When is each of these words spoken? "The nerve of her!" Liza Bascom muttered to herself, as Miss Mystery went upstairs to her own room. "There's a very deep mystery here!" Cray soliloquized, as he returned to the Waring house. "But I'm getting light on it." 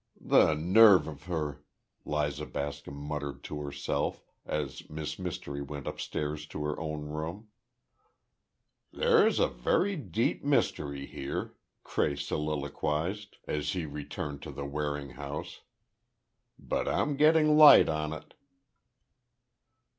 "The 0.19 0.55
nerve 0.55 1.05
of 1.07 1.25
her!" 1.25 1.63
Liza 2.05 2.47
Bascom 2.47 2.95
muttered 2.95 3.43
to 3.43 3.61
herself, 3.61 4.23
as 4.47 4.89
Miss 4.89 5.19
Mystery 5.19 5.61
went 5.61 5.85
upstairs 5.85 6.47
to 6.47 6.63
her 6.63 6.79
own 6.79 7.03
room. 7.05 7.49
"There's 8.91 9.37
a 9.37 9.47
very 9.47 9.95
deep 9.97 10.43
mystery 10.43 11.05
here!" 11.05 11.53
Cray 11.83 12.15
soliloquized, 12.15 13.37
as 13.47 13.73
he 13.73 13.85
returned 13.85 14.41
to 14.41 14.51
the 14.51 14.65
Waring 14.65 15.11
house. 15.11 15.61
"But 16.57 16.87
I'm 16.87 17.15
getting 17.15 17.55
light 17.55 17.87
on 17.87 18.11
it." 18.11 18.33